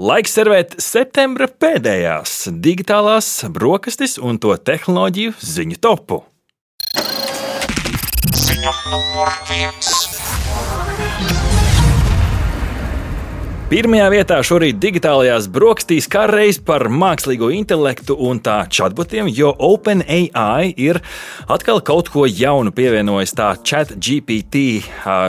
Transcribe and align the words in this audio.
Laiks 0.00 0.32
servēt 0.32 0.78
septembra 0.80 1.44
pēdējās 1.60 2.46
digitālās 2.64 3.26
brokastis 3.52 4.14
un 4.16 4.38
to 4.40 4.54
tehnoloģiju 4.56 5.34
ziņu 5.44 5.76
topu. 5.84 6.22
Ziņa 8.32 8.72
numur 8.94 9.34
viens. 9.50 10.09
Pirmajā 13.70 14.06
vietā 14.10 14.36
šorīt 14.42 14.80
digitālajās 14.82 15.44
brokastīs 15.54 16.08
kā 16.10 16.24
reiz 16.26 16.56
par 16.58 16.88
mākslīgo 16.90 17.52
intelektu 17.54 18.16
un 18.26 18.40
tā 18.42 18.56
chatbotiem, 18.66 19.28
jo 19.30 19.52
OpenAI 19.62 20.72
ir 20.74 20.98
atkal 21.46 21.78
kaut 21.86 22.10
ko 22.10 22.24
jaunu 22.26 22.72
pievienojis 22.74 23.30
tā 23.38 23.52
ChatGPT 23.62 24.64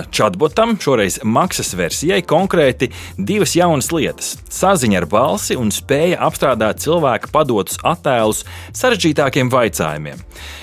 chatbotam, 0.10 0.74
šoreiz 0.82 1.20
maksas 1.22 1.70
versijai, 1.78 2.24
konkrēti 2.26 2.90
divas 3.14 3.54
jaunas 3.54 3.92
lietas- 3.94 4.32
saziņa 4.62 5.04
ar 5.04 5.06
balsi 5.06 5.56
un 5.56 5.70
spēja 5.70 6.18
apstrādāt 6.18 6.82
cilvēka 6.82 7.30
padotus 7.30 7.78
attēlus 7.86 8.42
sarežģītākiem 8.74 9.54
jautājumiem. 9.54 10.18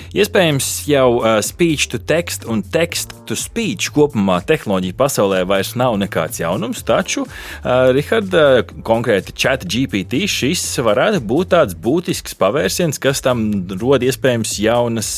Iespējams, 0.09 0.67
jau 0.89 1.41
speech 1.45 1.87
to 1.91 1.99
text 1.99 2.43
un 2.49 2.63
text 2.63 3.13
to 3.25 3.35
speech 3.35 3.91
kopumā 3.93 4.41
tehnoloģija 4.43 4.97
pasaulē 4.97 5.45
vairs 5.45 5.75
nav 5.75 5.95
nekāds 6.01 6.41
jaunums, 6.41 6.83
taču 6.83 7.27
Rihard, 7.69 8.33
konkrēti 8.85 9.33
chat 9.37 9.61
GPT, 9.69 10.23
šis 10.31 10.63
varētu 10.81 11.19
būt 11.29 11.51
tāds 11.53 11.75
būtisks 11.77 12.33
pavērsiens, 12.39 12.97
kas 13.01 13.21
tam 13.21 13.43
rod 13.77 14.01
iespējams 14.05 14.55
jaunas 14.63 15.09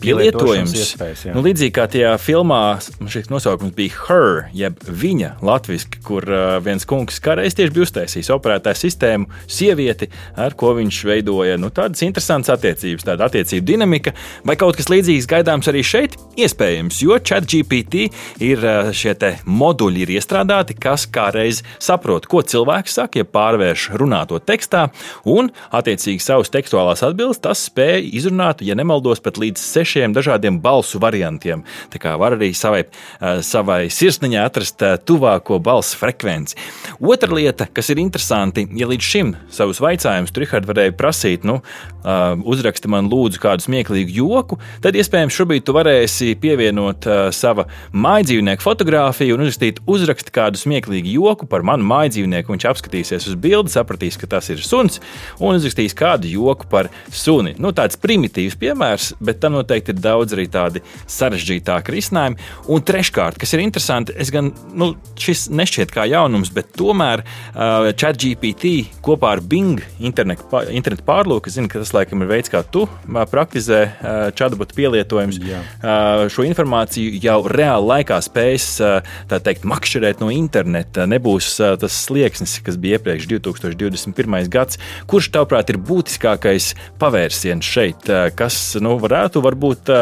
pielietojumus. 0.00 0.96
Nu, 1.30 1.44
līdzīgi 1.44 1.74
kā 1.76 1.86
tajā 1.92 2.16
filmā, 2.18 2.80
šis 3.12 3.30
nosaukums 3.30 3.76
bija 3.76 3.94
Her, 4.08 4.48
jeb 4.56 4.82
viņa 4.82 5.36
latviešu, 5.46 6.00
kur 6.06 6.26
viens 6.64 6.86
kungs 6.88 7.20
kādreiz 7.22 7.54
tieši 7.58 7.74
bija 7.76 7.86
uztaisījis 7.86 8.32
operētāju 8.34 8.80
sistēmu, 8.80 9.30
sievieti, 9.46 10.10
ar 10.40 10.58
ko 10.58 10.74
viņš 10.80 11.00
veidoja 11.06 11.60
nu, 11.60 11.70
tādas 11.74 12.02
interesantas 12.06 12.56
attiecības, 12.56 13.06
tāda 13.06 13.30
attiecību 13.30 13.66
dinamika, 13.68 14.14
vai 14.48 14.58
kaut 14.58 14.80
kas 14.80 14.90
līdzīgs 14.90 15.30
gaidāms 15.30 15.70
arī 15.70 15.84
šeit? 15.86 16.18
Iespējams, 16.40 16.98
jo 17.06 17.20
chat 17.22 17.46
GPT 17.46 18.08
ir 18.42 18.66
šie 18.96 19.14
moduļi 19.46 20.06
ir 20.06 20.16
iestrādāti, 20.18 20.74
kas 20.80 21.06
kādreiz 21.10 21.59
precīzi 21.60 21.80
saprot, 21.80 22.26
ko 22.26 22.42
cilvēks 22.42 22.96
saka, 22.98 23.20
ja 23.20 23.24
pārvērš 23.24 23.90
runāto 23.98 24.38
tekstā, 24.38 24.90
un 25.24 25.50
attiecīgi 25.72 26.20
savus 26.20 26.50
tekstuālās 26.50 27.02
atbildes 27.02 27.40
tas 27.40 27.68
spēja 27.68 28.00
izrunāt, 28.00 28.62
ja 28.62 28.74
nemaldos, 28.74 29.20
pat 29.20 29.38
līdz 29.38 29.58
sešiem 29.58 30.14
dažādiem 30.14 30.60
balsu 30.60 30.98
variantiem. 31.00 31.64
Tā 31.90 31.98
kā 31.98 32.16
var 32.18 32.36
arī 32.36 32.52
savai, 32.54 32.84
eh, 32.84 33.42
savai 33.42 33.88
sirsniņai 33.88 34.44
atrast 34.44 34.82
eh, 34.82 34.96
tuvāko 34.98 35.60
balsu 35.60 35.96
frekvenci. 35.96 36.56
Otra 37.00 37.32
lieta, 37.32 37.66
kas 37.72 37.90
ir 37.90 37.98
interesanti, 37.98 38.66
ja 38.76 38.86
līdz 38.86 39.02
šim 39.02 39.36
savus 39.50 39.80
jautājumus 39.80 40.32
Trihard 40.32 40.66
varēja 40.66 40.92
prasīt, 40.92 41.44
nu, 41.44 41.60
eh, 42.04 42.36
uzraksti 42.44 42.88
man 42.88 43.10
lūdzu 43.10 43.40
kādu 43.40 43.64
smieklīgu 43.66 44.14
joku, 44.14 44.58
tad 44.80 44.94
iespējams 44.94 45.34
šobrīd 45.34 45.64
tu 45.64 45.72
varēsi 45.72 46.36
pievienot 46.40 47.06
sava 47.32 47.66
mājdzīvnieku 47.92 48.62
fotografiju 48.62 49.34
un 49.34 49.46
uzrakstīt 49.46 49.80
uzraksti 49.86 50.30
kādu 50.32 50.60
smieklīgu 50.60 51.12
joku 51.14 51.46
par 51.50 51.64
manu 51.66 51.86
māju 51.88 52.14
dzīvnieku. 52.16 52.54
Viņš 52.54 52.66
apskatīsies 52.70 53.28
uz 53.30 53.36
bildi, 53.40 53.72
sapratīs, 53.74 54.18
ka 54.20 54.28
tas 54.30 54.50
ir 54.52 54.62
suns 54.64 55.00
un 55.38 55.58
uzrakstīs 55.58 55.96
kādu 55.98 56.30
joku 56.30 56.68
par 56.70 56.90
suni. 57.12 57.54
Nu, 57.60 57.74
tāds 57.76 57.98
primitīvs 58.00 58.56
piemērs, 58.60 59.12
bet 59.20 59.40
tam 59.42 59.56
noteikti 59.58 59.94
ir 59.94 60.02
daudz 60.02 60.36
arī 60.36 60.46
tādi 60.52 60.82
sarežģītāki 61.10 61.94
risinājumi. 61.96 62.38
Un 62.70 62.84
treškārt, 62.86 63.38
kas 63.40 63.54
ir 63.56 63.64
interesanti, 63.64 64.14
es 64.20 64.32
gan 64.34 64.52
nu, 64.76 64.92
šis 65.20 65.48
nešķiet 65.52 65.94
kā 65.94 66.06
jaunums, 66.10 66.52
bet 66.54 66.72
tomēr 66.78 67.24
uh, 67.24 67.90
ChatGPT 67.94 68.74
kopā 69.04 69.34
ar 69.36 69.44
Bing 69.50 69.82
internetu, 69.98 70.46
internetu 70.70 71.06
pārlūku, 71.08 71.52
zinu, 71.52 71.70
ka 71.70 71.82
tas 71.82 71.94
laikam 71.96 72.24
ir 72.24 72.30
veids, 72.30 72.52
kā 72.52 72.62
tu 72.62 72.86
uh, 72.86 73.22
praktizē 73.30 73.82
uh, 73.86 74.20
chatbot 74.36 74.74
pielietojums. 74.76 75.40
Uh, 75.40 76.26
šo 76.32 76.44
informāciju 76.46 77.18
jau 77.22 77.40
reāli 77.50 77.90
laikā 77.94 78.20
spējas 78.24 78.68
uh, 78.84 79.14
teikt, 79.30 79.66
makšķerēt 79.68 80.22
no 80.22 80.30
interneta. 80.34 81.06
Nebūs 81.10 81.39
būs 81.40 81.56
tas 81.80 81.98
slieksnis, 82.04 82.58
kas 82.64 82.76
bija 82.76 82.98
iepriekš 82.98 83.28
2021. 83.30 84.48
gads. 84.52 84.80
Kurš, 85.08 85.30
tavuprāt, 85.32 85.72
ir 85.72 85.80
būtiskākais 85.80 86.74
pavērsiens 87.00 87.64
šeit, 87.64 88.10
kas 88.36 88.76
nu, 88.80 88.98
varētu 89.00 89.42
varbūt 89.44 89.92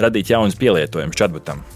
radīt 0.00 0.32
jaunus 0.32 0.56
pielietojumus 0.56 1.18
chatbotam? 1.18 1.75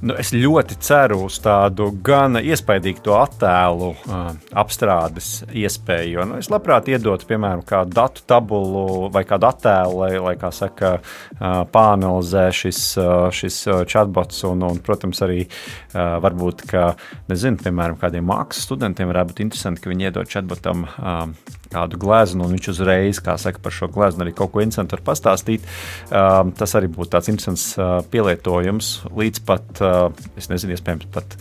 Nu, 0.00 0.14
es 0.16 0.30
ļoti 0.32 0.78
ceru 0.80 1.18
uz 1.26 1.34
tādu 1.44 1.90
gan 2.04 2.38
iespaidīgu 2.40 3.12
attēlu 3.12 3.90
uh, 3.92 4.30
apstrādes 4.62 5.42
iespēju. 5.52 6.14
Jo, 6.14 6.24
nu, 6.30 6.38
es 6.40 6.48
labprāt 6.48 6.88
iedotu, 6.88 7.28
piemēram, 7.28 7.60
kādu 7.68 7.92
datu 7.98 8.24
tabulu 8.24 9.10
vai 9.12 9.26
kādu 9.28 9.50
attēlu, 9.50 9.98
lai, 10.00 10.10
lai 10.24 10.34
kā 10.40 10.48
saka, 10.56 10.94
uh, 11.02 11.60
pāanalizē 11.68 12.46
šis, 12.62 12.80
uh, 12.96 13.28
šis 13.28 13.60
chatbots. 13.92 14.40
Un, 14.48 14.64
un, 14.70 14.80
protams, 14.84 15.20
arī 15.26 15.42
uh, 15.44 16.16
varbūt, 16.24 16.64
ka, 16.72 16.94
nezinu, 17.28 17.60
piemēram, 17.60 18.00
kādiem 18.00 18.24
mākslas 18.32 18.70
studentiem 18.70 19.12
varētu 19.12 19.34
būt 19.34 19.44
interesanti, 19.44 19.84
ka 19.84 19.92
viņi 19.92 20.08
iedod 20.08 20.32
chatbotam 20.32 20.88
uh, 20.88 21.59
kādu 21.70 22.00
gleznu, 22.00 22.44
un 22.44 22.56
viņš 22.56 22.70
uzreiz, 22.74 23.20
kā 23.24 23.36
saka, 23.40 23.62
par 23.62 23.74
šo 23.74 23.90
gleznu 23.92 24.24
arī 24.24 24.34
kaut 24.36 24.52
ko 24.54 24.62
interesantu 24.64 24.98
var 24.98 25.04
pastāstīt. 25.10 25.66
Um, 26.10 26.52
tas 26.56 26.74
arī 26.78 26.90
būtu 26.92 27.12
tāds 27.14 27.30
interesants 27.32 27.66
uh, 27.78 28.00
pielietojums 28.10 28.92
līdz 29.16 29.44
pat, 29.46 29.70
uh, 29.84 30.32
es 30.40 30.50
nezinu, 30.52 30.74
iespējams, 30.76 31.08
pat 31.14 31.36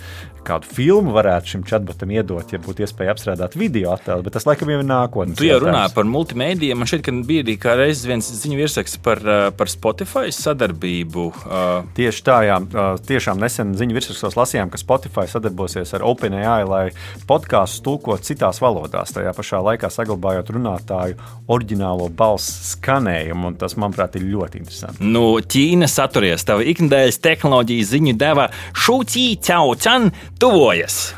kādu 0.47 0.69
filmu 0.69 1.13
varētu 1.15 1.53
šim 1.53 1.65
chatbotam 1.67 2.11
iedot, 2.13 2.53
ja 2.53 2.59
būtu 2.61 2.85
iespēja 2.85 3.13
apstrādāt 3.15 3.57
video 3.59 3.93
attēlu, 3.95 4.25
bet 4.25 4.35
tas 4.37 4.47
laikam 4.47 4.71
jau 4.71 4.79
ir 4.81 4.87
nākotnē. 4.87 5.37
Tu 5.39 5.49
jau 5.49 5.59
runā 5.63 5.85
par 5.93 6.07
multimediju. 6.09 6.77
Man 6.79 6.89
ka 6.89 7.13
bija 7.27 7.45
arī 7.45 7.57
reizes 7.79 8.05
viens 8.09 8.29
ziņu 8.41 8.59
virsraksts 8.59 9.01
par, 9.05 9.21
uh, 9.23 9.49
par 9.55 9.71
Spotify 9.71 10.33
sadarbību. 10.35 11.25
Uh... 11.45 11.67
Tieši 11.97 12.23
tā, 12.25 12.39
jā. 12.47 12.59
Uh, 12.59 12.99
tiešām 13.09 13.39
nesen 13.41 13.75
ziņu 13.79 13.97
virsrakstos 13.97 14.37
lasījām, 14.39 14.71
ka 14.71 14.81
Spotify 14.81 15.25
sadarbosies 15.29 15.93
ar 15.97 16.05
OpenAI, 16.07 16.63
lai 16.69 16.83
podkāstus 17.29 17.83
tulkot 17.85 18.25
citās 18.27 18.61
valodās, 18.63 19.13
tajā 19.15 19.33
pašā 19.35 19.61
laikā 19.65 19.91
saglabājot 19.93 20.53
runātāju 20.55 21.19
oriģinālo 21.49 22.09
balss 22.13 22.73
skanējumu, 22.73 23.53
tas, 23.59 23.75
manuprāt, 23.79 24.17
ir 24.19 24.27
ļoti 24.29 24.61
interesanti. 24.61 25.05
Nu, 25.05 25.39
Ķīna 25.39 25.89
saturies, 25.89 26.45
tava 26.47 26.65
ikdienas 26.67 27.19
tehnoloģija 27.23 27.89
ziņu 27.93 28.15
deva 28.19 28.49
Šūcī 28.77 29.25
Cao 29.45 29.75
Chan 29.79 30.09
tuvojas. 30.39 31.13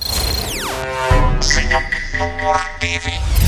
Ziņa 1.50 1.80
numur 2.18 2.66
divi. 2.82 3.39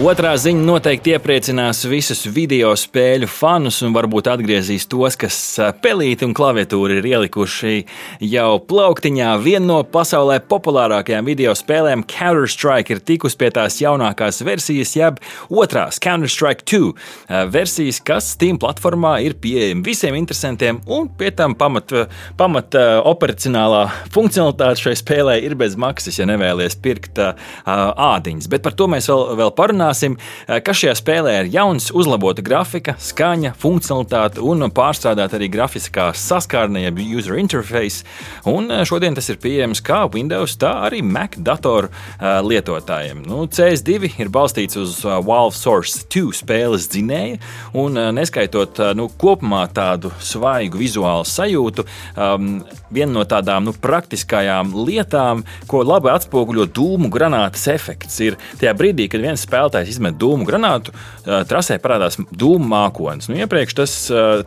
Otrā 0.00 0.30
ziņa 0.40 0.62
noteikti 0.64 1.12
iepriecinās 1.12 1.82
visus 1.84 2.22
video 2.32 2.70
spēļu 2.78 3.26
fanus 3.28 3.82
un 3.84 3.92
varbūt 3.92 4.30
atgriezīs 4.32 4.86
tos, 4.88 5.12
kas 5.20 5.34
pelīti 5.84 6.24
un 6.24 6.32
klaviatūru 6.32 6.96
ir 6.96 7.08
ielikuši 7.10 7.82
jau 8.24 8.54
plauktiņā. 8.64 9.34
Viena 9.44 9.66
no 9.66 9.76
pasaulē 9.84 10.38
populārākajām 10.48 11.28
video 11.28 11.52
spēlēm, 11.52 12.06
Counter-Strike, 12.08 12.94
ir 12.94 13.02
tikus 13.04 13.36
pie 13.36 13.50
tās 13.52 13.76
jaunākās 13.82 14.40
versijas, 14.46 14.94
jeb 14.96 15.20
otrās 15.52 16.00
Counter-Strike 16.00 16.64
2 16.64 17.50
versijas, 17.52 18.00
kas 18.00 18.32
Steam 18.38 18.56
platformā 18.62 19.18
ir 19.26 19.36
pieejama 19.36 19.84
visiem 19.84 20.16
interesantiem 20.16 20.80
un 20.88 21.12
pie 21.12 21.28
tam 21.36 21.58
pamat, 21.60 21.92
pamat 22.40 22.78
operacionālā 23.04 23.84
funkcionalitāte 24.16 24.86
šai 24.86 24.96
spēlē 25.02 25.36
ir 25.44 25.58
bez 25.60 25.76
maksas, 25.76 26.22
ja 26.22 26.30
nevēlies 26.32 26.80
pirkt 26.80 27.20
ādiņas. 27.20 28.48
Bet 28.48 28.64
par 28.64 28.80
to 28.80 28.88
mēs 28.96 29.12
vēl, 29.12 29.36
vēl 29.44 29.54
parunāsim 29.60 29.88
parunāsim, 29.90 30.16
eh, 30.48 30.60
kas 30.60 30.76
šajā 30.76 30.94
spēlē 30.98 31.32
ir 31.40 31.50
jauns, 31.50 31.90
uzlabota 31.90 32.42
grafika, 32.42 32.94
skaņa, 32.98 33.54
funkcionalitāte 33.56 34.40
un 34.42 34.70
pārstrādāta 34.70 35.38
arī 35.38 35.50
grafiskā 35.50 36.12
saskārne, 36.14 36.82
jeb 36.84 36.98
user 36.98 37.38
interface. 37.38 38.04
Un 38.46 38.70
eh, 38.70 38.84
šodien 38.84 39.14
tas 39.14 39.28
ir 39.28 39.36
pieejams 39.36 39.82
kā 39.82 40.12
Windows, 40.12 40.56
tā 40.56 40.86
arī 40.86 41.02
Mac 41.02 41.36
datoru 41.36 41.88
eh, 41.88 42.40
lietotājiem. 42.42 43.24
Nu, 43.26 43.46
CS2 43.46 44.20
ir 44.20 44.28
balstīts 44.28 44.76
uz 44.76 45.00
Valve 45.04 45.56
Source 45.56 46.06
2 46.08 46.32
spēles 46.32 46.88
dzinēja, 46.90 47.38
un 47.74 47.98
neskaitot 48.14 48.78
nu, 48.94 49.08
kopumā 49.18 49.66
tādu 49.72 50.12
svaigu 50.20 50.78
vizuālu 50.78 51.26
sajūtu, 51.26 51.84
um, 52.16 52.60
viena 52.90 53.12
no 53.12 53.24
tādām 53.24 53.66
nu, 53.66 53.72
praktiskajām 53.72 54.72
lietām, 54.86 55.44
ko 55.70 55.82
labi 55.86 56.10
atspoguļo 56.12 56.66
dūmu 56.74 57.10
granātas 57.12 57.66
efekts, 57.72 58.20
ir 58.24 58.38
tajā 58.60 58.74
brīdī, 58.76 59.08
kad 59.10 59.22
viens 59.24 59.40
spēlētājs 59.46 59.69
spēlētājs 59.70 59.94
izmet 59.94 60.18
dūmu 60.18 60.46
granātu, 60.46 60.92
trasē 61.24 61.78
parādās 61.80 62.18
dūmu 62.18 62.66
mākonis. 62.70 63.28
Nu, 63.30 63.38
iepriekš 63.38 63.74
tas 63.78 63.94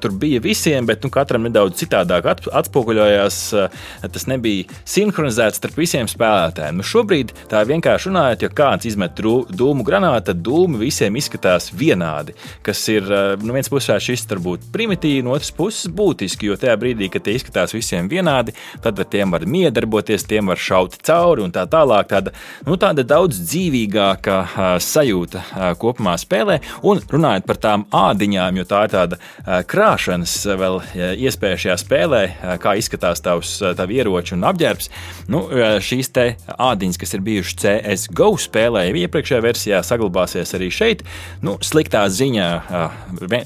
tur 0.01 0.11
bija 0.11 0.41
visiem, 0.43 0.85
bet 0.85 1.03
nu, 1.03 1.09
katram 1.09 1.43
nedaudz 1.47 1.79
citādāk 1.79 2.25
atspoguļojās. 2.51 3.37
Tas 4.03 4.27
nebija 4.27 4.67
sinhronizēts 4.85 5.59
starp 5.61 5.77
visiem 5.79 6.07
spēlētājiem. 6.07 6.79
Nu, 6.79 6.83
šobrīd 6.83 7.33
tā 7.51 7.63
vienkārši 7.67 8.09
runājot, 8.09 8.43
ja 8.43 8.51
kāds 8.53 8.87
izmet 8.89 9.17
dūmu 9.19 9.85
granātu, 9.87 10.31
tad 10.31 10.43
dūmu 10.43 10.81
visiem 10.81 11.15
izskatās 11.19 11.71
vienādi. 11.73 12.35
Kas 12.65 12.83
ir 12.91 13.07
no 13.41 13.53
vienas 13.53 13.71
puses 13.71 14.03
šis 14.03 14.27
varbūt 14.29 14.67
primitīvi, 14.73 15.23
no 15.25 15.35
otras 15.35 15.53
puses 15.55 15.91
būtiski, 15.93 16.49
jo 16.49 16.59
tajā 16.59 16.75
brīdī, 16.79 17.09
kad 17.13 17.25
tie 17.25 17.37
izskatās 17.37 17.75
visiem 17.75 18.09
vienādi, 18.11 18.55
tad 18.83 18.99
ar 18.99 19.09
tiem 19.09 19.33
var 19.33 19.45
miedarboties, 19.47 20.27
tiem 20.27 20.51
var 20.51 20.59
šaut 20.59 20.97
cauri 21.05 21.45
un 21.45 21.53
tā 21.53 21.65
tālāk. 21.69 22.09
Tāda, 22.13 22.33
nu, 22.67 22.77
tāda 22.81 23.05
daudz 23.07 23.39
dzīvīgāka 23.41 24.39
sajūta 24.83 25.12
kopumā 25.81 26.15
spēlē. 26.21 26.59
Un 26.89 27.01
runājot 27.13 27.47
par 27.47 27.59
tām 27.63 27.85
ādiņām, 27.93 28.59
jo 28.59 28.65
tā 28.69 28.83
ir 28.87 28.93
tāda 28.93 29.19
krāšanas 29.69 30.35
vēl 30.59 30.79
iespēja 31.23 31.61
šajā 31.65 31.77
spēlē, 31.81 32.23
kā 32.63 32.75
izskatās 32.79 33.23
tavs 33.23 33.55
tavi 33.77 33.99
ieroči 34.01 34.35
un 34.37 34.45
apģērbs. 34.49 34.89
Nu, 35.31 35.45
šīs 35.83 36.11
te 36.15 36.25
ādiņas, 36.53 36.99
kas 37.01 37.15
ir 37.17 37.25
bijušas 37.25 37.59
CSGO 37.63 38.31
spēlē, 38.41 38.85
jau 38.89 39.01
iepriekšējā 39.03 39.41
versijā, 39.43 39.81
saglabāsies 39.85 40.55
arī 40.57 40.69
šeit. 40.73 41.03
Nu, 41.45 41.57
sliktā 41.63 42.05
ziņā, 42.11 42.49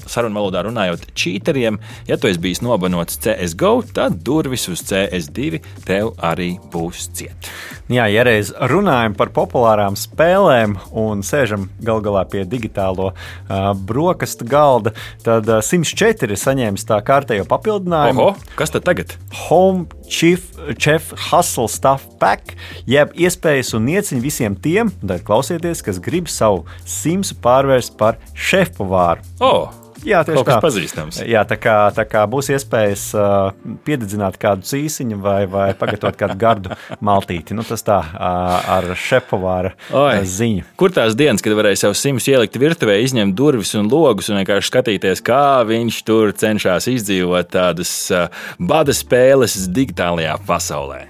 sarunu 0.08 0.40
valodā 0.40 0.64
runājot, 0.66 1.10
čīteriem, 1.18 1.78
ja 2.08 2.18
tu 2.20 2.30
esi 2.30 2.42
bijis 2.42 2.62
nobanots 2.64 3.20
CSGO, 3.24 3.74
tad 3.96 4.20
durvis 4.26 4.68
uz 4.72 4.84
CS2 4.88 5.62
tev 5.86 6.14
arī 6.24 6.54
būs 6.72 7.08
ciet. 7.18 7.50
Jā, 7.88 8.04
ja 8.12 8.20
reiz 8.26 8.50
runājam 8.68 9.14
par 9.16 9.30
populārām 9.32 9.94
spēlēm 9.96 10.76
un 11.00 11.22
sēžam 11.24 11.57
gal 11.84 12.02
galā 12.04 12.24
pie 12.30 12.44
digitālo 12.48 13.10
uh, 13.12 13.70
brokastu 13.88 14.46
galda, 14.48 14.94
tad 15.24 15.48
uh, 15.50 15.62
104 15.64 16.30
ir 16.30 16.40
saņēmis 16.40 16.86
tā 16.88 17.00
kārtējo 17.04 17.46
papildinājumu. 17.50 18.28
Oho, 18.28 18.54
kas 18.58 18.74
tad 18.74 18.86
tagad? 18.88 19.16
Home 19.48 19.86
Chief, 20.08 20.50
Chef 20.76 21.10
Hustle 21.28 21.68
Stuff 21.72 22.06
Pack, 22.22 22.54
jeb 22.88 23.12
iespējas 23.18 23.74
un 23.78 23.90
ieciņu 23.92 24.24
visiem 24.24 24.56
tiem, 24.56 24.92
klausieties, 25.26 25.84
kas 25.84 26.00
grib 26.02 26.30
savu 26.32 26.64
simsu 26.88 27.36
pārvērst 27.44 27.98
par 28.00 28.20
šefpavāru. 28.34 29.26
Oh. 29.44 29.68
Jā, 30.06 30.20
tieši 30.26 30.44
tā. 30.46 30.58
Pazīstams. 30.62 31.20
Jā, 31.26 31.42
tā 31.48 31.58
kā, 31.60 31.74
tā 31.96 32.04
kā 32.08 32.22
būs 32.30 32.50
iespējas 32.54 33.04
uh, 33.18 33.50
piededzināt 33.86 34.38
kādu 34.40 34.66
cīsiņu 34.68 35.18
vai, 35.22 35.40
vai 35.50 35.68
pagatavot 35.78 36.18
kādu 36.18 36.36
gardu 36.38 36.76
maltīti. 37.04 37.56
Nu, 37.56 37.64
tas 37.66 37.82
tā 37.86 37.98
uh, 38.04 38.70
ar 38.78 38.88
šepavāra 38.98 39.74
uh, 39.90 40.12
ziņu. 40.22 40.68
Kur 40.78 40.94
tās 40.94 41.18
dienas, 41.18 41.42
kad 41.44 41.56
varēja 41.58 41.82
sev 41.84 41.98
simts 41.98 42.28
ielikt 42.30 42.58
virtuvē, 42.60 42.98
izņemt 43.04 43.36
durvis 43.38 43.74
un 43.78 43.90
logus 43.90 44.30
un 44.30 44.40
vienkārši 44.40 44.72
skatīties, 44.72 45.24
kā 45.26 45.62
viņš 45.68 46.00
tur 46.06 46.34
cenšas 46.38 46.90
izdzīvot 46.94 47.52
tādas 47.54 47.92
uh, 48.14 48.28
bada 48.58 48.94
spēles 48.94 49.58
digitālajā 49.74 50.38
pasaulē? 50.48 51.06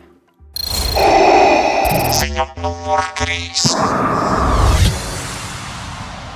Ziņa 2.18 2.44
numur 2.62 3.04
3. 3.20 4.47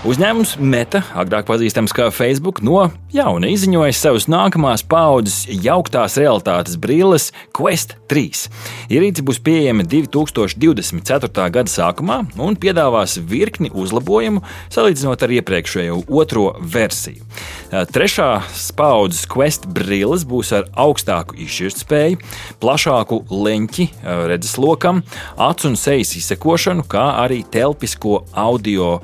Uzņēmums 0.02 0.56
Meta, 0.58 1.04
agrāk 1.14 1.46
pazīstams 1.46 1.92
kā 1.94 2.08
Facebook, 2.10 2.58
no 2.66 2.88
jauna 3.14 3.46
izziņoja 3.52 3.94
savus 3.94 4.24
nākamās 4.26 4.82
paudzes 4.82 5.44
jauktās 5.46 6.16
realitātes 6.18 6.74
brilles 6.74 7.28
Quest 7.54 7.94
3. 8.10 8.48
Ierīce 8.90 9.22
būs 9.22 9.38
pieejama 9.46 9.86
2024. 9.86 11.44
gada 11.54 11.70
sākumā 11.70 12.16
un 12.34 12.58
piedāvās 12.58 13.14
virkni 13.30 13.70
uzlabojumu 13.70 14.42
salīdzinot 14.74 15.22
ar 15.22 15.36
iepriekšējo 15.36 16.00
otro 16.10 16.48
versiju. 16.58 17.22
Trešās 17.70 18.72
paudzes 18.74 19.22
Quest 19.30 19.70
brilles 19.70 20.26
būs 20.26 20.50
ar 20.58 20.66
augstāku 20.82 21.38
izšķirtspēju, 21.46 22.18
plašāku 22.58 23.20
leņķi 23.30 23.88
redzeslokam, 24.34 25.04
acu 25.38 25.70
un 25.70 25.78
sejas 25.78 26.16
izsekošanu, 26.18 26.88
kā 26.90 27.06
arī 27.22 27.44
telpisko 27.54 28.24
audio 28.34 28.96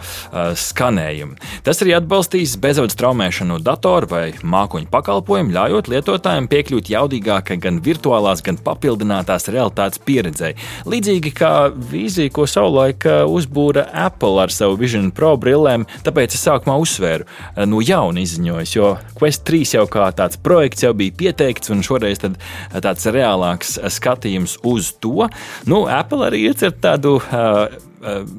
skatu 0.59 0.88
skanējumu. 0.88 1.37
Tas 1.64 1.82
arī 1.82 1.94
atbalstīs 1.96 2.56
bezvadu 2.61 2.93
straumēšanu 2.93 3.56
no 3.56 3.58
datora 3.62 4.08
vai 4.08 4.25
mākoņu 4.43 4.88
pakalpojumu, 4.90 5.52
ļaujot 5.55 5.88
lietotājiem 5.93 6.49
piekļūt 6.49 6.90
jaudīgākai 6.93 7.58
gan 7.61 7.81
virtuālās, 7.85 8.43
gan 8.43 8.58
papildinātās 8.64 9.49
realitātes 9.52 10.00
pieredzei. 10.05 10.55
Līdzīgi 10.88 11.32
kā 11.37 11.70
vīzija, 11.73 12.32
ko 12.32 12.46
savulaik 12.49 13.05
uh, 13.06 13.25
uzbūra 13.29 13.88
Apple 13.93 14.43
ar 14.43 14.52
savu 14.52 14.79
Vision 14.81 15.11
Pro 15.12 15.37
brillēm, 15.37 15.87
tāpēc 16.05 16.37
es 16.37 16.44
sākumā 16.46 16.79
uzsvēru 16.81 17.26
uh, 17.26 17.64
no 17.69 17.82
jauna 17.85 18.25
izziņojis, 18.25 18.76
jo 18.76 18.94
Quest 19.19 19.44
3 19.49 19.76
jau 19.79 19.87
kā 19.90 20.08
tāds 20.17 20.40
projekts 20.40 20.87
jau 20.87 20.94
bija 20.96 21.17
pieteikts, 21.19 21.73
un 21.75 21.85
šoreiz 21.85 22.23
uh, 22.25 22.38
tāds 22.81 23.08
reālāks 23.08 23.76
skatījums 23.99 24.58
uz 24.67 24.94
to. 25.02 25.29
Nu, 25.69 25.85
Apple 25.90 26.25
arī 26.29 26.46
iecer 26.49 26.75
tādu 26.81 27.19
uh, 27.20 27.69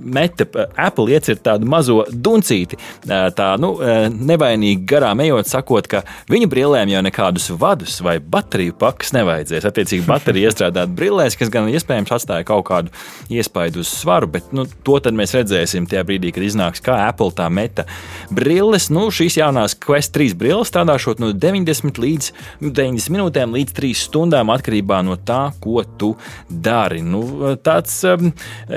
meta 0.04 0.46
eh, 0.46 0.66
Apple 0.76 1.12
iecirta 1.14 1.54
tādu 1.54 1.68
mazo 1.70 2.04
duncīti, 2.10 2.78
eh, 3.08 3.28
tā 3.36 3.50
nu, 3.62 3.72
nevainīgi 4.10 4.86
garām 4.88 5.22
ejot, 5.24 5.48
sakot, 5.50 5.88
ka 5.90 6.04
viņa 6.32 6.50
brillēm 6.52 6.92
jau 6.94 7.02
nekādus 7.06 7.50
vadus 7.60 8.00
vai 8.06 8.18
bateriju 8.20 8.76
pakas 8.80 9.14
nevajadzēs. 9.16 9.68
Attiecīgi, 9.70 10.06
baterija 10.08 10.52
iestrādāt 10.52 10.94
brillēs, 10.96 11.38
kas 11.40 11.52
gan 11.54 11.70
iespējams 11.72 12.14
atstāja 12.16 12.48
kaut 12.48 12.68
kādu 12.70 12.94
iespaidu 13.34 13.84
uz 13.84 13.92
svaru, 13.92 14.30
bet 14.32 14.54
nu, 14.56 14.66
to 14.84 15.00
mēs 15.16 15.34
redzēsim 15.38 15.88
tajā 15.90 16.04
brīdī, 16.08 16.34
kad 16.36 16.46
iznāks 16.46 16.84
kā 16.84 16.96
Apple 17.08 17.32
tā 17.36 17.48
meta 17.52 17.86
brilles. 18.34 18.90
Nu, 18.94 19.08
šīs 19.14 19.40
jaunās 19.40 19.76
Quest 19.80 20.14
3 20.16 20.36
brilles 20.40 20.70
strādāšot 20.72 21.22
no 21.24 21.32
90 21.34 22.02
līdz 22.04 22.32
90 22.62 23.14
minūtēm 23.16 23.56
līdz 23.58 23.76
3 23.80 23.94
stundām 24.04 24.52
atkarībā 24.54 25.02
no 25.08 25.18
tā, 25.18 25.50
ko 25.64 25.84
tu 26.00 26.14
dari. 26.50 27.02
Nu, 27.06 27.24
tāds 27.64 27.96
um, 28.08 28.32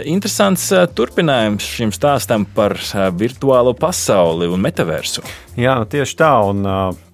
interesants 0.05 0.72
turpinājums 0.97 1.67
šim 1.77 1.93
stāstam 1.95 2.47
par 2.57 2.77
virtuālo 3.19 3.75
pasauli 3.79 4.49
un 4.51 4.63
metaversu. 4.65 5.25
Jā, 5.59 5.75
nu 5.77 5.89
tieši 5.89 6.17
tā. 6.17 6.33
Un, 6.49 6.65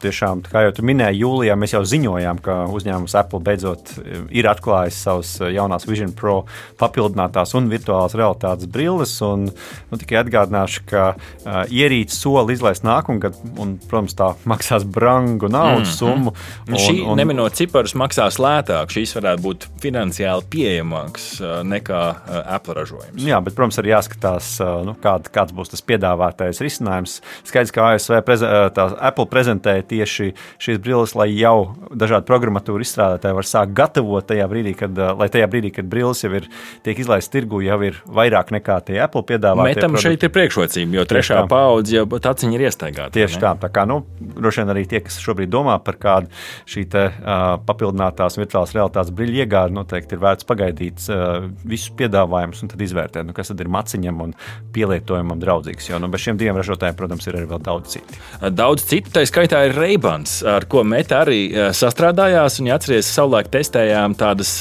tiešām, 0.03 0.45
kā 0.47 0.63
jau 0.67 0.85
minēji, 0.87 1.23
jūlijā 1.25 1.57
mēs 1.59 1.75
jau 1.75 1.83
ziņojām, 1.89 2.41
ka 2.43 2.59
uzņēmums 2.71 3.17
Apple 3.19 3.41
beidzot 3.45 3.93
ir 4.35 4.49
atklājis 4.51 5.01
savas 5.07 5.33
jaunās 5.43 5.87
Vision 5.89 6.13
Pro 6.17 6.45
papildinātās 6.79 7.55
un 7.59 7.67
virtuālās 7.73 8.15
realitātes 8.19 8.71
brilles. 8.71 9.17
Un, 9.27 9.49
nu, 9.91 9.99
tikai 9.99 10.21
atgādināšu, 10.23 10.85
ka 10.89 11.05
uh, 11.15 11.59
ierīce 11.67 12.15
soli 12.15 12.55
izlaist 12.55 12.87
nākamgad, 12.87 13.39
un, 13.59 13.77
protams, 13.91 14.15
tā 14.19 14.31
maksās 14.49 14.87
brangu 14.87 15.51
naudas 15.51 15.91
mm, 15.91 15.97
summu. 15.97 16.35
Un, 16.69 16.79
šī 16.79 17.03
un, 17.03 17.19
neminot 17.19 17.59
ciparus 17.59 17.97
maksās 17.99 18.39
lētāk. 18.43 18.95
Šīs 18.95 19.17
varētu 19.19 19.45
būt 19.45 19.69
finansiāli 19.83 20.47
pieejamākas 20.53 21.29
nekā 21.67 22.05
Apple 22.45 22.79
ražojums. 22.79 23.27
Jā, 23.27 23.43
bet, 23.43 23.57
protams, 23.59 23.81
arī 23.83 23.97
jāskatās, 23.97 24.55
nu, 24.87 24.95
kād, 25.03 25.31
kāds 25.35 25.57
būs 25.57 25.75
tas 25.75 25.85
piedāvātais 25.91 26.63
risinājums. 26.63 27.19
Skaidrs, 27.49 27.75
ka 27.75 27.91
ASV 27.93 28.21
preze, 28.29 28.53
Apple 28.79 29.27
prezentēja 29.31 29.87
tieši 29.89 30.31
šīs 30.63 30.81
brilles, 30.85 31.15
lai 31.19 31.31
jau 31.33 31.73
dažādi 31.89 32.29
programmatūra 32.29 32.85
izstrādātāji 32.85 33.39
var 33.39 33.49
sākt 33.49 33.75
gatavot 33.79 34.27
tajā 34.29 34.47
brīdī, 34.51 34.75
kad, 34.79 34.99
lai 35.19 35.31
tajā 35.33 35.49
brīdī, 35.51 35.73
kad 35.79 35.89
brilles 35.91 36.23
jau 36.25 36.33
ir 36.37 36.49
tiek 36.87 37.01
izlaistas 37.01 37.33
tirgu, 37.33 37.63
jau 37.65 37.79
ir 37.89 37.99
vairāk 38.05 38.53
nekā 38.55 38.79
tie 38.89 39.01
Apple 39.05 39.25
piedāvātie. 39.29 39.75
Metam 39.75 39.95
produkti. 39.95 40.07
šeit 40.07 40.27
ir 40.29 40.33
priekšrocība, 40.35 40.99
jo 40.99 41.07
trešā 41.09 41.43
paudze 41.51 41.99
jau 41.99 42.05
taciņa 42.29 42.59
ir 42.59 42.67
iestaigāta. 42.69 43.15
Tieši 43.17 43.43
tā, 43.43 43.55
tā 43.61 43.71
kā, 43.73 43.87
nu, 43.89 44.01
droši 44.21 44.63
vien 44.63 44.75
arī 44.75 44.85
tie, 44.91 45.03
kas 45.05 45.21
šobrīd 45.25 45.53
domā 45.53 45.79
par 45.85 45.99
kādu 46.01 46.33
šī 46.69 46.85
te, 46.93 47.05
uh, 47.09 47.47
papildinātās 47.69 48.39
virtuālās 48.41 48.75
realitātes 48.77 49.15
brīļu 49.15 49.43
iegādi, 49.45 49.77
noteikti 49.79 50.17
ir 50.17 50.25
vērts 50.25 50.49
pagaidīt 50.49 51.09
uh, 51.13 51.49
visus 51.69 51.93
piedāvājumus 51.99 52.65
un 52.65 52.73
tad 52.73 52.85
izvērtēt, 52.85 53.29
nu, 53.29 53.37
kas 53.37 53.53
tad 53.53 53.65
ir 53.65 53.73
maciņam 53.73 54.25
un 54.27 54.35
pielietojumam 54.75 55.41
draudzīgs. 55.43 55.91
Jo 55.93 56.03
nu, 56.03 56.11
bez 56.13 56.27
šiem 56.27 56.41
diviem 56.41 56.59
ražotājiem, 56.59 56.99
protams, 56.99 57.29
ir 57.29 57.39
arī 57.39 57.51
vēl 57.53 57.65
daudz 57.65 57.97
citu. 57.97 58.18
Daudz 58.39 58.85
citu, 58.87 59.11
tā 59.15 59.25
skaitā 59.27 59.65
ir 59.67 59.75
Reibans, 59.75 60.41
ar 60.47 60.67
ko 60.71 60.85
Meta 60.87 61.23
arī 61.25 61.51
sastrādājās. 61.75 62.61
Un, 62.61 62.69
ja 62.71 62.77
atcerieties, 62.79 63.11
savulaik 63.11 63.49
testējām 63.51 64.15
tādas 64.19 64.53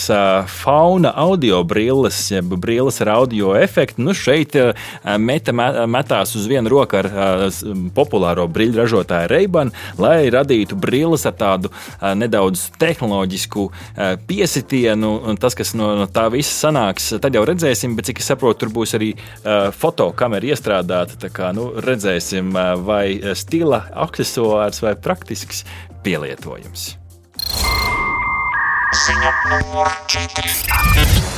fauna 0.49 1.11
audio 1.17 1.61
brilles, 1.67 2.17
jeb 2.31 2.55
brilles 2.57 2.97
ar 3.05 3.13
audio 3.19 3.53
efektu. 3.59 4.01
Nu, 4.01 4.15
šeit 4.17 4.57
Meta 5.21 5.53
metās 5.85 6.33
uz 6.39 6.47
vienu 6.49 6.71
roku 6.73 6.97
ar 6.99 7.11
populāro 7.95 8.47
brīļu 8.49 8.81
ražotāju 8.81 9.29
Reiban, 9.31 9.73
lai 10.01 10.29
radītu 10.33 10.77
brilles 10.79 11.27
ar 11.29 11.37
tādu 11.37 11.71
nedaudz 12.17 12.67
tehnoloģisku 12.81 13.67
piesitienu. 14.27 15.13
Un 15.29 15.37
tas, 15.41 15.55
kas 15.57 15.75
no, 15.77 15.93
no 16.01 16.09
tā 16.09 16.27
visa 16.33 16.53
sanāks, 16.67 17.11
tad 17.21 17.37
jau 17.37 17.45
redzēsim, 17.47 17.93
bet 17.97 18.09
cik 18.09 18.23
es 18.23 18.31
saprotu, 18.33 18.65
tur 18.65 18.73
būs 18.79 18.97
arī 18.97 19.13
fotokamera 19.77 20.53
iestrādāta. 20.53 21.19
Tā 21.21 21.29
kā 21.33 21.53
nu, 21.55 21.69
redzēsim, 21.83 22.51
vai 22.87 23.19
stila 23.47 23.81
accessors 23.95 24.81
vai 24.83 24.95
praktisks 24.99 25.63
pielietojums. 26.03 26.97
Ziņa 29.07 29.33
numur 29.47 29.91
4. 30.11 31.36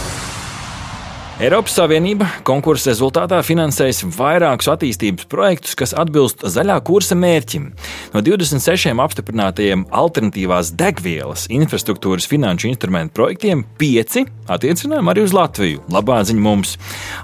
Eiropas 1.39 1.71
Savienība 1.77 2.25
konkursa 2.43 2.89
rezultātā 2.89 3.37
finansēs 3.47 4.01
vairākus 4.11 4.67
attīstības 4.73 5.23
projektus, 5.31 5.77
kas 5.79 5.93
atbilst 5.95 6.41
zaļā 6.43 6.75
kursa 6.83 7.15
mērķim. 7.15 7.69
No 8.11 8.19
26 8.19 8.99
apstiprinātajiem 8.99 9.85
alternatīvās 9.87 10.73
degvielas 10.75 11.45
infrastruktūras 11.47 12.27
finanšu 12.27 12.67
instrumentu 12.73 13.15
projektiem 13.21 13.63
pieci 13.79 14.25
attiecinājumi 14.51 15.13
arī 15.13 15.23
uz 15.23 15.35
Latviju. 15.37 15.85
Labā 15.95 16.17
ziņa 16.27 16.43
mums. 16.43 16.73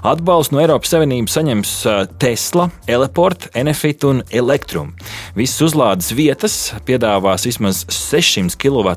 Atbalstu 0.06 0.56
no 0.56 0.62
Eiropas 0.62 0.94
Savienības 0.94 1.36
saņems 1.36 1.74
Tesla, 2.22 2.70
Eleport, 2.88 3.50
Enefit 3.52 4.08
un 4.08 4.24
Elektrum. 4.32 4.94
Visas 5.36 5.60
uzlādes 5.68 6.08
vietas 6.16 6.56
piedāvās 6.88 7.44
vismaz 7.50 7.84
600 7.92 8.56
kW 8.64 8.96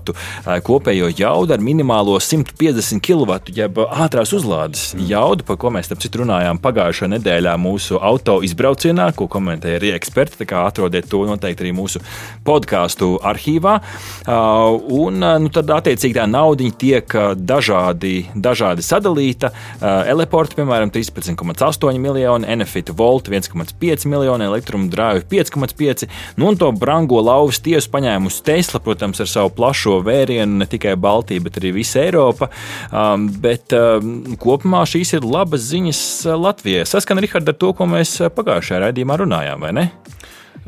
kopējo 0.63 1.11
jaudu 1.11 1.57
ar 1.57 1.67
minimālo 1.67 2.15
150 2.23 3.03
kW 3.03 3.41
jeb 3.59 3.83
ātrās 3.89 4.31
uzlādes 4.37 4.93
jaudu, 5.09 5.45
par 5.47 5.57
ko 5.61 5.71
mēs 5.73 5.89
citu, 5.91 6.23
runājām 6.23 6.59
pagājušajā 6.61 7.13
nedēļā 7.15 7.55
mūsu 7.61 7.99
auto 8.01 8.39
izbraucienā, 8.45 9.09
ko 9.17 9.27
komentēja 9.31 9.79
arī 9.79 9.93
eksperti. 9.95 10.39
Tā 10.41 10.49
kā 10.49 10.63
atrodiet 10.67 11.09
to 11.09 11.23
noteikti 11.27 11.65
arī 11.65 11.73
mūsu 11.75 12.01
podkāstu 12.47 13.15
arhīvā. 13.25 13.79
Uh, 14.29 14.77
un 14.99 15.23
uh, 15.23 15.37
nu, 15.41 15.51
tad, 15.53 15.71
attiecīgi, 15.79 16.15
tā 16.17 16.25
nauda 16.29 16.67
tiek 16.79 17.15
uh, 17.17 17.31
dažādi, 17.33 18.29
dažādi 18.35 18.85
sadalīta. 18.85 19.51
Eleporta, 19.79 20.57
piemēram, 20.57 20.91
13,8 20.93 21.99
miljoni, 22.01 22.47
Enefita 22.51 22.93
Volt 22.95 23.29
1,5 23.31 24.05
miljoni, 24.09 24.47
Elektruma 24.49 24.89
Drive 24.91 25.25
5,5. 25.31 26.07
Nu, 26.37 26.49
un 26.51 26.59
to 26.59 26.71
brango 26.75 27.21
lauvas 27.23 27.61
tiesu 27.63 27.91
paņēmusi 27.93 28.43
Tesla, 28.45 28.81
protams, 28.83 29.21
ar 29.23 29.29
savu 29.31 29.53
plašo 29.55 29.99
vērienu, 30.05 30.59
ne 30.61 30.67
tikai 30.69 30.95
Baltija, 30.99 31.43
bet 31.45 31.59
arī 31.61 31.73
visa 31.79 32.03
Eiropa. 32.03 32.49
Um, 32.91 33.27
bet 33.41 33.73
um, 33.77 34.35
kopumā 34.41 34.83
šī 34.89 34.98
šīs 34.99 35.15
ir 35.15 35.25
labas 35.27 35.63
ziņas 35.71 36.01
eh, 36.27 36.35
Latvijai. 36.35 36.87
Saskan 36.87 37.21
Richard, 37.23 37.47
ar 37.47 37.55
to, 37.55 37.71
ko 37.75 37.87
mēs 37.87 38.17
eh, 38.19 38.31
pagājušajā 38.33 38.83
raidījumā 38.83 39.19
runājām, 39.21 39.63
vai 39.63 39.71
ne? 39.77 39.85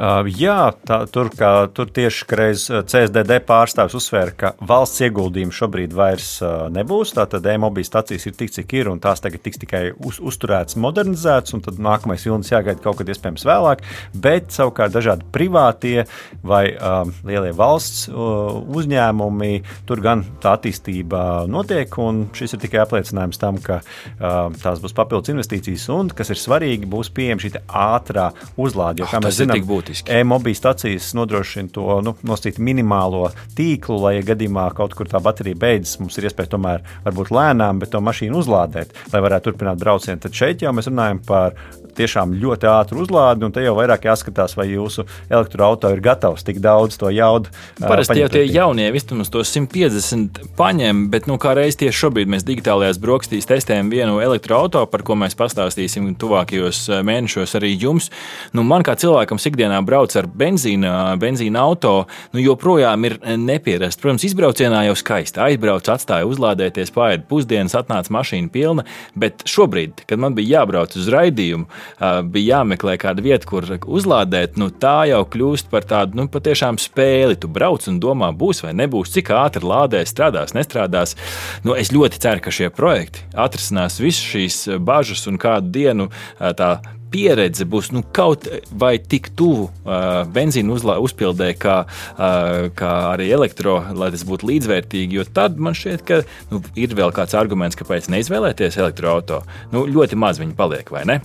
Uh, 0.02 0.26
jā, 0.34 0.72
tā, 0.82 1.04
tur, 1.14 1.28
kā, 1.38 1.68
tur 1.78 1.90
tieši 1.94 2.26
reiz 2.34 2.64
uh, 2.72 2.80
CSDD 2.82 3.36
pārstāvis 3.46 3.94
uzsvēra, 4.00 4.32
ka 4.34 4.50
valsts 4.66 5.04
ieguldījumi 5.06 5.54
šobrīd 5.54 5.92
vairs 5.94 6.40
uh, 6.42 6.72
nebūs. 6.74 7.12
Tātad 7.14 7.46
e-mobīļu 7.46 7.86
stācijas 7.86 8.26
ir 8.26 8.34
tik, 8.40 8.50
cik 8.56 8.74
ir, 8.80 8.90
un 8.90 8.98
tās 9.04 9.22
tagad 9.22 9.44
tiks 9.46 9.62
tikai 9.62 9.84
uz, 9.94 10.18
uzturētas, 10.18 10.80
modernizētas, 10.82 11.54
un 11.54 11.62
tad 11.68 11.78
nākamais 11.86 12.26
vilnis 12.26 12.50
jāgaida 12.50 12.82
kaut 12.82 12.98
kad 12.98 13.12
iespējams 13.14 13.46
vēlāk. 13.46 13.84
Bet 14.24 14.50
savukārt 14.56 14.96
dažādi 14.96 15.28
privātie 15.36 16.08
vai 16.42 16.64
um, 16.74 17.14
lielie 17.30 17.54
valsts 17.54 18.10
uh, 18.10 18.58
uzņēmumi, 18.74 19.52
tur 19.86 20.02
gan 20.02 20.26
tā 20.42 20.56
attīstība 20.58 21.46
notiek, 21.46 21.94
un 22.02 22.24
šis 22.34 22.58
ir 22.58 22.64
tikai 22.66 22.82
apliecinājums 22.88 23.42
tam, 23.46 23.62
ka 23.62 23.84
uh, 23.84 24.50
tās 24.66 24.82
būs 24.82 24.98
papildus 24.98 25.36
investīcijas, 25.36 25.86
un, 25.94 26.10
kas 26.10 26.34
ir 26.34 26.42
svarīgi, 26.42 26.90
būs 26.90 27.14
pieejama 27.14 27.46
šī 27.46 27.54
ātrā 27.70 28.32
uzlāde. 28.58 29.06
Jo, 29.06 29.14
kā 29.14 29.22
oh, 29.22 29.28
mēs 29.30 29.38
zinām, 29.44 29.62
būtiski. 29.92 30.12
E-mobīļu 30.22 30.58
stacijas 30.58 31.12
nodrošina 31.18 31.72
to 31.74 32.02
nu, 32.06 32.16
minimālo 32.60 33.32
tīklu, 33.58 34.00
lai 34.02 34.16
ja 34.18 34.26
gadījumā 34.26 34.72
kaut 34.76 34.96
kur 34.96 35.08
tā 35.08 35.20
baterija 35.20 35.56
beidzas, 35.56 36.00
mums 36.00 36.18
ir 36.18 36.30
iespēja 36.30 36.54
tomēr 36.56 36.82
varbūt 37.06 37.32
lēnām, 37.32 37.80
bet 37.80 37.92
to 37.92 38.02
mašīnu 38.02 38.38
uzlādēt, 38.42 38.94
lai 39.14 39.22
varētu 39.22 39.52
turpināt 39.52 39.80
braucienu. 39.82 40.20
Tad 40.22 40.34
šeit 40.34 40.62
jau 40.62 40.74
mēs 40.74 40.90
runājam 40.90 41.22
par 41.26 41.56
tiešām 41.98 42.36
ļoti 42.42 42.70
ātru 42.72 43.04
uzlādi, 43.06 43.46
un 43.48 43.54
te 43.56 43.64
jau 43.64 43.76
vairāk 43.78 44.08
jāskatās, 44.10 44.56
vai 44.58 44.68
jūsu 44.72 45.06
elektroautorāts 45.30 45.98
ir 45.98 46.04
gatavs 46.04 46.46
tik 46.48 46.62
daudz 46.64 46.98
to 47.02 47.12
jaudu. 47.14 47.52
Parasti 47.80 48.20
jau 48.22 48.30
tie 48.32 48.44
jaunie 48.48 48.88
vismaz 48.94 49.32
to 49.34 49.44
150 49.46 50.42
paņem, 50.58 51.08
bet 51.14 51.28
nu, 51.30 51.38
kā 51.42 51.54
reiz 51.58 51.78
tieši 51.80 52.06
šobrīd 52.06 52.32
mēs 52.32 52.46
digitālajās 52.48 53.00
brokastīs 53.02 53.50
testējam 53.50 53.92
vienu 53.94 54.20
elektroautorātu, 54.24 54.90
par 54.92 55.06
ko 55.08 55.18
mēs 55.20 55.38
pastāstīsim 55.40 56.12
tuvākajos 56.22 56.84
mēnešos 57.08 57.56
arī 57.60 57.74
jums. 57.76 58.12
Nu, 58.56 58.66
man 58.68 58.86
kā 58.88 58.96
cilvēkam 59.00 59.42
ikdienā 59.52 59.82
brauc 59.86 60.14
ar 60.20 60.28
benzīna, 60.28 61.16
benzīna 61.22 61.66
auto, 61.66 61.94
nu, 62.36 62.42
joprojām 62.44 63.08
ir 63.10 63.18
nepierast. 63.42 64.02
Protams, 64.02 64.26
izbraucienā 64.28 64.86
jau 64.88 64.96
skaisti 65.00 65.42
aizbrauc, 65.44 65.90
atstāja 65.92 66.28
uzlādēties, 66.30 66.94
pāri 66.96 67.22
pusdienas, 67.28 67.76
atnāca 67.78 68.14
mašīna 68.14 68.52
pilna, 68.54 68.86
bet 69.16 69.46
šobrīd, 69.50 70.06
kad 70.10 70.22
man 70.22 70.38
bija 70.38 70.62
jābrauc 70.62 70.96
uz 71.00 71.10
raidījumu, 71.12 71.68
bija 72.34 72.58
jāmeklē 72.58 72.98
kāda 73.02 73.24
vieta, 73.26 73.48
kur 73.50 73.68
uzlādēt, 73.82 74.58
nu, 74.62 74.70
tā 74.72 75.06
jau 75.12 75.24
kļūst 75.34 75.72
par 75.72 75.88
tādu 75.88 76.20
nu, 76.20 76.28
patiešām 76.32 76.80
spēli. 76.82 77.40
Tu 77.42 77.50
brauc 77.52 77.86
un 77.90 78.00
domā, 78.04 78.32
būs 78.36 78.64
vai 78.66 78.76
nebūs, 78.78 79.14
cik 79.16 79.34
ātri 79.36 79.66
lādēs, 79.68 80.14
strādās, 80.14 80.56
nestrādās. 80.58 81.18
Nu, 81.66 81.76
es 81.78 81.94
ļoti 81.94 82.22
ceru, 82.22 82.44
ka 82.44 82.54
šie 82.54 82.72
projekti 82.74 83.26
atrisinās 83.34 84.00
visas 84.02 84.26
šīs 84.34 84.64
bažas 84.82 85.28
un 85.32 85.40
kādu 85.42 85.72
dienu 85.76 86.10
tā 86.38 86.76
pieredze 87.12 87.68
būs 87.68 87.92
nu, 87.96 88.04
kaut 88.16 88.48
vai 88.72 88.96
tik 89.00 89.32
tuvu 89.38 89.68
uh, 89.68 90.24
benzīna 90.32 90.76
uzlā, 90.76 90.98
uzpildē, 91.04 91.52
kā, 91.60 91.82
uh, 91.86 92.70
kā 92.78 92.94
arī 93.12 93.30
elektro, 93.36 93.80
lai 93.98 94.12
tas 94.14 94.26
būtu 94.28 94.48
līdzvērtīgi. 94.52 95.20
Jo 95.20 95.28
tad 95.28 95.60
man 95.62 95.78
šķiet, 95.78 96.06
ka 96.08 96.22
nu, 96.54 96.64
ir 96.80 96.96
vēl 96.98 97.14
kāds 97.16 97.36
arguments, 97.38 97.80
kāpēc 97.80 98.10
neizvēlēties 98.14 98.80
elektroautorātu. 98.82 99.44
Nu, 99.76 99.86
ļoti 99.90 100.20
maz 100.20 100.40
viņi 100.42 100.58
paliek, 100.58 100.92
vai 100.94 101.06
ne? 101.10 101.22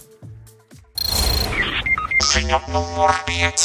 Ziņa 2.36 2.58
numur 2.68 3.14
5. 3.24 3.62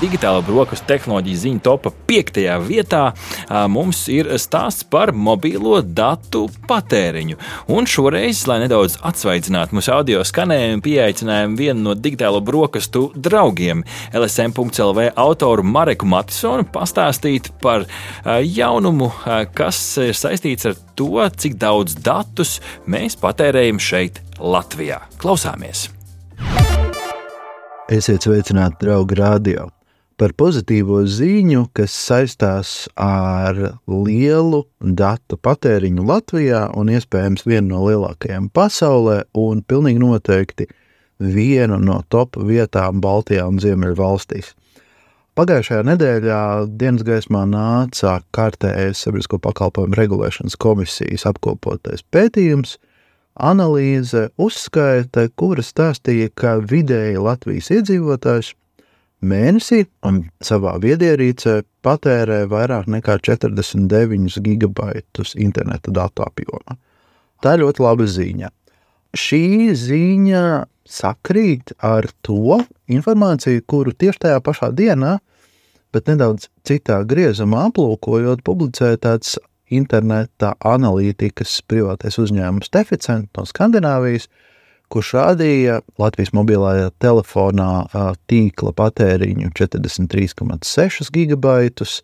Digitāla 0.00 0.40
brokastu 0.40 0.86
tehnoloģija 0.88 1.40
ziņu 1.42 1.60
topā 1.66 1.90
piektajā 2.08 2.54
vietā 2.64 3.02
mums 3.68 4.06
ir 4.08 4.30
stāsts 4.40 4.86
par 4.88 5.12
mobilo 5.12 5.82
datu 5.84 6.46
patēriņu. 6.70 7.36
Un 7.76 7.84
šoreiz, 7.84 8.46
lai 8.48 8.62
nedaudz 8.64 8.96
atsvaidzinātu 9.04 9.76
mūsu 9.76 9.92
audio 9.98 10.24
skanējumu, 10.24 10.80
pieaicinājām 10.88 11.58
vienu 11.60 11.90
no 11.90 11.98
digitālo 12.00 12.40
brokastu 12.40 13.10
draugiem, 13.12 13.84
LSM.CLV 14.16 15.10
autoru 15.20 15.68
Mareku 15.76 16.08
Matisonu, 16.08 16.64
pastāstīt 16.64 17.52
par 17.60 17.84
jaunumu, 18.24 19.12
kas 19.52 19.84
ir 20.08 20.16
saistīts 20.16 20.72
ar 20.72 20.80
to, 20.96 21.12
cik 21.28 21.60
daudz 21.60 22.00
datus 22.00 22.56
mēs 22.88 23.20
patērējam 23.20 23.84
šeit, 23.92 24.24
Latvijā. 24.40 25.04
Klausāmies! 25.20 25.90
Esiet 27.90 28.22
sveicināti, 28.22 28.84
draugi, 28.84 29.16
radio! 29.18 29.64
Par 30.14 30.30
pozitīvo 30.38 31.00
ziņu, 31.10 31.64
kas 31.74 31.90
saistās 31.90 32.84
ar 32.94 33.56
lielu 33.90 34.60
datu 34.78 35.34
patēriņu 35.34 36.04
Latvijā 36.06 36.60
un 36.78 36.92
iespējams 36.94 37.42
vienu 37.48 37.72
no 37.72 37.80
lielākajiem 37.88 38.46
pasaulē, 38.54 39.16
un 39.34 39.64
pilnīgi 39.66 39.98
noteikti 40.04 40.68
vienu 41.18 41.80
no 41.82 41.96
top 42.14 42.38
vietām 42.38 43.00
Baltijā 43.02 43.48
un 43.50 43.58
Ziemeļvalstīs. 43.58 44.52
Pagājušajā 45.34 45.88
nedēļā 45.90 46.44
dienas 46.70 47.02
gaismā 47.10 47.42
nāca 47.50 48.20
kārtējais 48.30 49.02
sabiedrisko 49.02 49.42
pakalpojumu 49.42 49.98
regulēšanas 49.98 50.54
komisijas 50.62 51.26
apkopotais 51.32 52.06
pētījums– 52.14 52.76
analīze, 53.38 54.28
uzskaita, 54.40 55.28
kura 55.38 55.62
stāstīja, 55.64 56.30
ka 56.34 56.58
vidēji 56.62 57.20
Latvijas 57.22 57.70
iedzīvotājs 57.74 58.54
mēnesī 59.20 59.84
savā 60.44 60.76
viedierīcē 60.82 61.60
patērē 61.84 62.44
vairāk 62.50 62.88
nekā 62.90 63.18
49 63.26 64.40
gigabaitus 64.44 65.34
interneta 65.36 65.92
datu 65.92 66.24
apjomā. 66.24 66.78
Tā 67.40 67.56
ir 67.56 67.64
ļoti 67.64 67.84
laba 67.84 68.06
ziņa. 68.08 68.50
Šī 69.16 69.72
ziņa 69.74 70.44
sakrīt 70.90 71.74
ar 71.82 72.08
to 72.26 72.60
informāciju, 72.90 73.62
kuru 73.66 73.94
tieši 73.94 74.26
tajā 74.26 74.40
pašā 74.44 74.70
dienā, 74.76 75.18
bet 75.94 76.10
nedaudz 76.10 76.48
citā 76.66 77.00
griezumā 77.08 77.66
aplūkojot, 77.70 78.44
publicēja 78.46 79.00
tāds 79.02 79.38
interneta 79.70 80.54
analītikas 80.66 81.60
privātais 81.70 82.18
uzņēmums 82.20 82.72
Deficent 82.74 83.30
no 83.38 83.46
Skandināvijas, 83.48 84.28
kurš 84.90 85.12
rādīja 85.18 85.80
Latvijas 86.02 86.32
mobilajā 86.34 86.90
telefonā 87.02 87.86
tīkla 88.30 88.72
patēriņu 88.76 89.52
43,6 89.54 91.12
gigabaitus, 91.14 92.00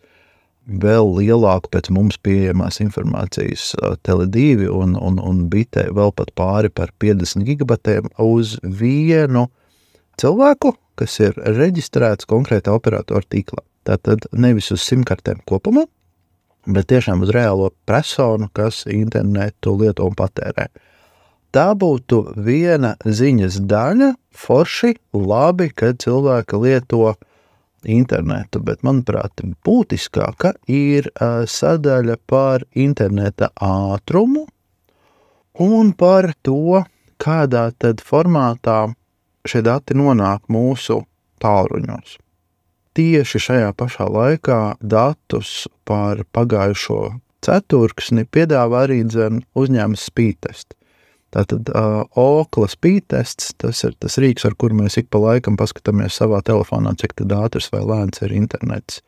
vēl 0.67 1.13
lielāku 1.19 1.71
pēc 1.71 1.89
mums 1.95 2.17
pieejamās 2.23 2.81
informācijas 2.83 3.71
Tele2 4.07 4.67
un, 4.71 4.95
un, 4.99 5.19
un 5.19 5.45
bitē 5.51 5.87
vēl 5.95 6.11
pat 6.15 6.33
pāri 6.35 6.71
par 6.71 6.91
50 6.99 7.47
gigabatiem 7.47 8.11
uz 8.23 8.57
vienu 8.63 9.47
cilvēku, 10.19 10.73
kas 10.99 11.19
ir 11.23 11.37
reģistrēts 11.37 12.27
konkrētā 12.27 12.73
operatora 12.75 13.23
tīklā. 13.27 13.63
Tātad 13.87 14.27
nevis 14.35 14.67
uz 14.75 14.83
simtkartēm 14.83 15.39
kopumā, 15.47 15.85
bet 16.67 16.89
tiešām 16.91 17.23
uz 17.25 17.31
reālo 17.35 17.71
personu, 17.87 18.49
kas 18.53 18.83
internetu 18.91 19.75
lieto 19.79 20.07
un 20.07 20.15
patērē. 20.17 20.67
Tā 21.55 21.71
būtu 21.79 22.19
viena 22.43 22.95
ziņas 23.05 23.61
daļa, 23.71 24.11
forši, 24.35 24.97
labi, 25.15 25.69
kad 25.71 26.01
cilvēki 26.03 26.59
lieto 26.61 27.15
internetu, 27.87 28.59
bet, 28.67 28.83
manuprāt, 28.83 29.41
būtiskāka 29.65 30.53
ir 30.67 31.07
sadaļa 31.47 32.19
par 32.27 32.67
interneta 32.75 33.49
ātrumu 33.63 34.45
un 35.63 35.93
par 35.97 36.33
to, 36.45 36.83
kādā 37.17 37.69
tad 37.79 38.03
formātā 38.05 38.83
šie 39.47 39.63
dati 39.65 39.95
nonāk 39.97 40.45
mūsu 40.51 41.01
tālruņos. 41.41 42.17
Tieši 42.97 43.39
šajā 43.43 43.73
pašā 43.77 44.07
laikā 44.09 44.61
datus 44.81 45.67
par 45.85 46.23
pagājušo 46.33 47.01
ceturksni 47.45 48.25
piedāvā 48.25 48.87
arī 48.87 49.03
uzņēmums 49.05 50.07
Spītest. 50.09 50.73
Tātad 51.35 51.67
uh, 51.75 52.05
Okla 52.17 52.69
spītests, 52.71 53.51
tas 53.59 53.83
ir 53.83 53.93
tas 53.99 54.15
rīks, 54.21 54.45
ar 54.47 54.55
kuru 54.57 54.79
mēs 54.79 54.95
ik 55.01 55.09
pa 55.11 55.19
laikam 55.19 55.57
paskatāmies 55.59 56.15
savā 56.17 56.39
telefonā, 56.45 56.95
cik 56.97 57.19
ātrs 57.35 57.67
vai 57.73 57.83
lēns 57.83 58.23
ir 58.23 58.33
internets 58.33 59.01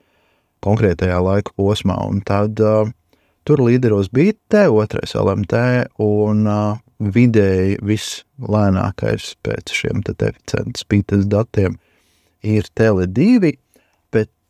konkrētajā 0.65 1.19
laika 1.24 1.55
posmā. 1.58 1.96
Un 2.12 2.19
tad 2.27 2.60
uh, 2.60 2.91
tur 3.48 3.63
līderos 3.63 4.12
BT, 4.12 4.67
otrais 4.67 5.15
LMT 5.15 5.63
un 6.03 6.43
uh, 6.46 6.75
vidēji 7.00 7.79
vislēnākais 7.88 9.31
pēc 9.48 9.74
šiem 9.74 10.03
deficientu 10.03 10.84
spītes 10.84 11.25
datiem 11.31 11.79
ir 12.43 12.67
Tele2. 12.75 13.29
Bet 13.46 13.60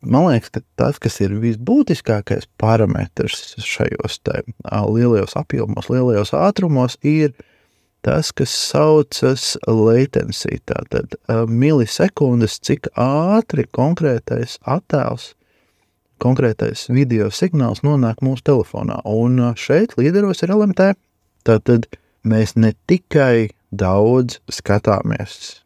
man 0.00 0.28
liekas, 0.28 0.50
ka 0.54 0.62
tas, 0.80 0.98
kas 1.02 1.20
ir 1.24 1.34
visbūtiskākais 1.42 2.48
parametrs 2.60 3.56
šajos 3.64 4.20
te, 4.24 4.42
lielajos 4.64 5.36
apjomos, 5.38 5.90
lielajos 5.92 6.32
ātrumos, 6.36 6.96
ir 7.02 7.34
tas, 8.06 8.32
kas 8.32 8.52
saucas 8.52 9.54
latency. 9.68 10.60
Tātad 10.68 11.16
milisekundes, 11.50 12.58
cik 12.64 12.90
ātri 13.00 13.66
konkrētais 13.76 14.58
attēls, 14.64 15.34
konkrētais 16.20 16.88
video 16.92 17.30
signāls 17.32 17.84
nonāk 17.86 18.24
mūsu 18.24 18.44
telefonā. 18.52 19.00
Un 19.08 19.40
šeit 19.56 19.96
līderos 20.00 20.44
ir 20.44 20.54
LMT. 20.56 20.92
Tātad 21.48 21.88
mēs 22.28 22.56
ne 22.56 22.74
tikai 22.88 23.50
daudz 23.72 24.40
skatāmies 24.52 25.60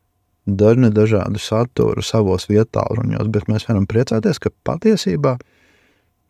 dažne 0.46 0.90
dažādu 0.94 1.40
saturu 1.40 2.04
savos 2.04 2.48
vietāluņos, 2.50 3.30
bet 3.32 3.48
mēs 3.48 3.68
varam 3.68 3.86
priecāties, 3.88 4.40
ka 4.42 4.52
patiesībā 4.66 5.38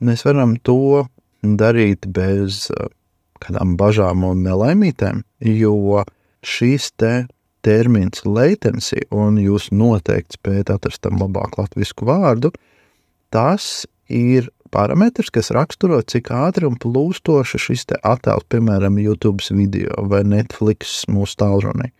mēs 0.05 0.25
varam 0.27 0.57
to 0.63 1.07
darīt 1.43 2.07
bez 2.15 2.69
uh, 2.73 2.89
kādām 3.45 3.77
bažām 3.81 4.25
un 4.27 4.45
nelaimītēm, 4.47 5.23
jo 5.45 6.05
šīs 6.45 6.93
te 7.01 7.15
termins 7.65 8.25
latency, 8.29 9.07
un 9.15 9.39
jūs 9.41 9.71
noteikti 9.73 10.39
spējat 10.39 10.75
atrast 10.77 11.03
tam 11.05 11.19
labāku 11.23 11.63
latviešu 11.63 12.07
vārdu, 12.09 12.53
tas 13.33 13.87
ir 14.13 14.51
parametrs, 14.75 15.31
kas 15.33 15.53
raksturo, 15.55 16.01
cik 16.03 16.31
ātri 16.35 16.69
un 16.69 16.77
plūstoši 16.81 17.61
šis 17.67 17.87
attēls, 18.03 18.47
piemēram, 18.53 18.99
YouTube 19.01 19.45
video 19.55 20.07
vai 20.11 20.25
Netflix 20.27 21.05
mūsu 21.09 21.39
tālrunī, 21.41 21.93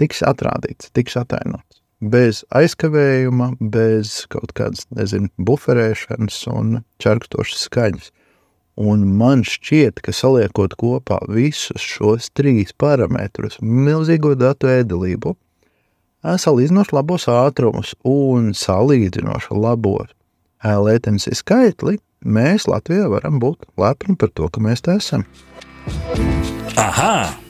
tiks 0.00 0.24
atrādīts, 0.26 0.90
tiks 0.96 1.18
atainots. 1.20 1.80
Bez 2.00 2.40
aizkavējuma, 2.56 3.52
bez 3.60 4.22
kaut 4.32 4.54
kādas, 4.56 4.86
nezinu, 4.96 5.28
buferēšanas 5.36 6.38
un 6.48 6.78
čerkstošas 7.02 7.66
skaņas. 7.68 8.08
Un 8.80 9.04
man 9.20 9.42
šķiet, 9.44 10.00
ka 10.00 10.14
saliekot 10.16 10.78
kopā 10.80 11.18
visus 11.28 11.84
šos 11.84 12.30
trīs 12.32 12.72
parametrus, 12.80 13.58
milzīgo 13.60 14.32
datu 14.40 14.70
ēdelību, 14.72 15.34
salīdzinoši 16.24 16.96
labos 16.96 17.28
ātrumus 17.28 17.92
un 18.08 18.54
salīdzinoši 18.56 19.60
labos 19.60 20.16
latency 20.64 21.34
skaitli, 21.36 21.98
mēs 22.24 22.68
Latvijā 22.68 23.08
varam 23.12 23.40
būt 23.40 23.68
lepni 23.80 24.16
par 24.16 24.32
to, 24.32 24.48
ka 24.48 24.60
mēs 24.60 24.84
te 24.84 24.96
esam. 24.96 25.24
Aha! 26.76 27.49